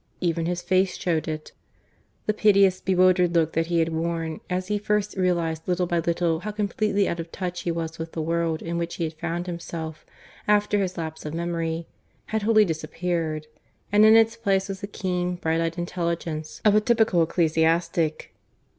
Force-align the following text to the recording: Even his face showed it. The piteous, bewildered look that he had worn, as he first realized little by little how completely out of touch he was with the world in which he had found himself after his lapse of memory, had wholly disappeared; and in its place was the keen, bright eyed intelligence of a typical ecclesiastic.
Even 0.19 0.47
his 0.47 0.63
face 0.63 0.97
showed 0.97 1.27
it. 1.27 1.51
The 2.25 2.33
piteous, 2.33 2.81
bewildered 2.81 3.35
look 3.35 3.53
that 3.53 3.67
he 3.67 3.77
had 3.77 3.89
worn, 3.93 4.39
as 4.49 4.67
he 4.67 4.79
first 4.79 5.15
realized 5.15 5.67
little 5.67 5.85
by 5.85 5.99
little 5.99 6.39
how 6.39 6.49
completely 6.49 7.07
out 7.07 7.19
of 7.19 7.31
touch 7.31 7.61
he 7.61 7.71
was 7.71 7.99
with 7.99 8.13
the 8.13 8.21
world 8.23 8.63
in 8.63 8.79
which 8.79 8.95
he 8.95 9.03
had 9.03 9.13
found 9.13 9.45
himself 9.45 10.03
after 10.47 10.79
his 10.79 10.97
lapse 10.97 11.23
of 11.23 11.35
memory, 11.35 11.85
had 12.33 12.41
wholly 12.41 12.65
disappeared; 12.65 13.45
and 13.91 14.03
in 14.03 14.15
its 14.17 14.35
place 14.35 14.67
was 14.69 14.81
the 14.81 14.87
keen, 14.87 15.35
bright 15.35 15.61
eyed 15.61 15.77
intelligence 15.77 16.61
of 16.65 16.73
a 16.73 16.81
typical 16.81 17.21
ecclesiastic. 17.21 18.33